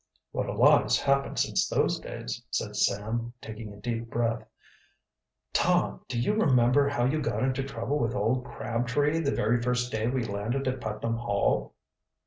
[0.31, 4.43] "What a lot has happened since those days," said Sam, taking a deep breath.
[5.53, 9.91] "Tom, do you remember how you got into trouble with old Crabtree the very first
[9.91, 11.75] day we landed at Putnam Hall?"